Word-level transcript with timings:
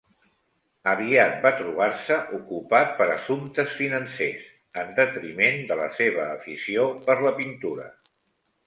Aviat 0.93 1.35
va 1.43 1.51
trobar-se 1.59 2.17
ocupat 2.39 2.97
per 3.03 3.07
assumptes 3.17 3.77
financers, 3.83 4.49
en 4.85 4.91
detriment 5.03 5.63
de 5.73 5.81
la 5.85 5.89
seva 6.03 6.29
afició 6.41 6.93
per 7.09 7.21
la 7.29 7.39
pintura. 7.45 7.89